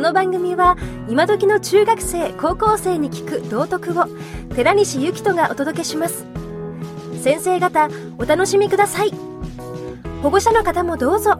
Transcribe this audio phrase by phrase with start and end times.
[0.00, 0.76] の番組は
[1.08, 4.06] 今時の中学生高校生に聞く道徳を
[4.54, 6.26] 寺西幸人がお届けします
[7.22, 9.12] 先生方お楽しみください
[10.22, 11.38] 保護者の方もどうぞ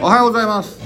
[0.00, 0.78] おはようございます。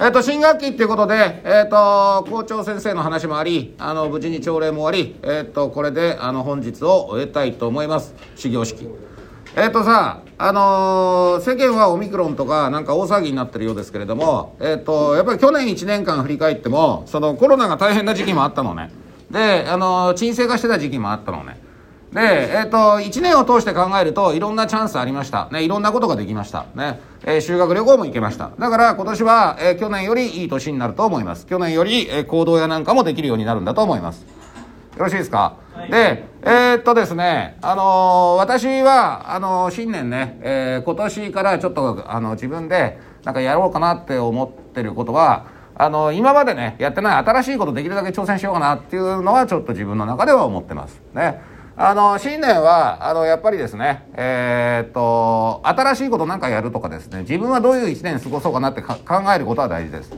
[0.00, 8.16] えっ、と、新学期っていうことで、えっ、と、校長先生の話もあり、あの、無事に朝礼も終わり、えっ、と、これで、あの、本日を終えたいと思います。
[8.34, 8.88] 始業式。
[9.54, 18.90] えっ、とさ、あのー世間はオミクロンとかなんか大騒ぎになってるようですけれども、えっ、と、やっぱり去年1年間振り返っても、そのコロナが大変な時期もあったのね。
[19.30, 21.58] で、あのー沈静化してた時期もあったのね。
[22.12, 25.48] で、えっ、と、1年を通して考えると、いろんなチャンスありました。
[25.50, 26.66] ね、いろんなことができました。
[26.74, 28.50] ね、えー修学旅行も行けました。
[28.58, 31.46] だから、今年は、え去年よりいい年になると思います。
[31.46, 34.35] 去年より、え行動やなんかもできるようになるんだと思います。
[34.96, 35.56] よろしいですか、
[35.90, 50.98] で、えーっとですね、あのー私は、あのー新年ね、えー今年からちょっと、あの自分で、なんかやろうかなって思ってることは、あの今までね、やってない新しいことできるだけ挑戦しようかなっていうのは、ちょっと自分の中では思ってます。
[51.12, 51.42] ね。
[51.76, 60.10] あの、新年は、あの、やっぱりですね、えーっと、新しいことなんかやるとかですね、自分はどういう一年過ごそうかなってか考えることは大事です。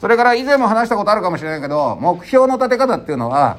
[0.00, 3.58] それから以前も話したことあるかもしれないけど、目標の立て方っていうのは、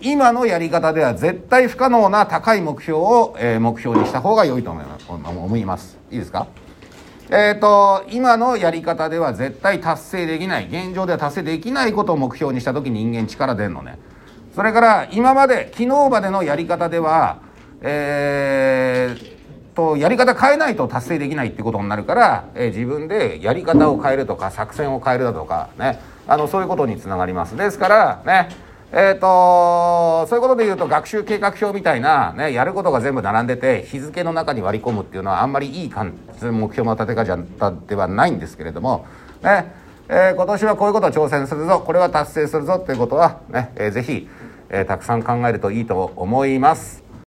[0.00, 5.06] 今のやり方では絶対不可能な高い目標を、えー目標にした方が良いと思います。
[5.10, 5.98] 思います。
[6.12, 6.46] いいですか？
[7.30, 13.98] えっ、と今のやり方では絶対達成できない現状では達成できないことを目標にした時人間力出んのね。
[14.54, 17.38] それから今まで昨日までのやり方では
[17.80, 19.38] えー
[19.74, 25.98] とやり方変えないと達成できないってことになるから、えー自分でやり方を変えるとか作戦を変えるだとかね。
[26.28, 27.56] あのそういうことにつながります。
[27.56, 28.67] ですからね。
[28.90, 39.06] えー、とそういうことで言うと学習計画表みたいな、ね、やることが全部並んでて日付の中に割り込むっていうのはあんまりいい感じ目標の立て方ではないんですけれども、
[39.42, 39.72] ね
[40.08, 44.26] えー今年はこういうことを挑戦するぞこれは達成するぞっていうことはね、えーぜひ、
[44.70, 47.07] えーたくさん考えるといいと思います。